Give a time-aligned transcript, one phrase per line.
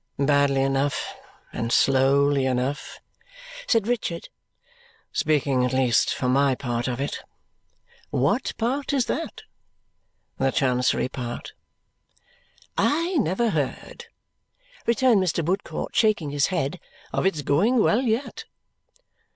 [0.17, 1.13] "Badly enough,
[1.53, 2.99] and slowly enough,"
[3.67, 4.29] said Richard,
[5.13, 7.19] "speaking at least for my part of it."
[8.09, 9.43] "What part is that?"
[10.39, 11.53] "The Chancery part."
[12.79, 14.07] "I never heard,"
[14.87, 15.45] returned Mr.
[15.45, 16.79] Woodcourt, shaking his head,
[17.13, 18.45] "of its going well yet."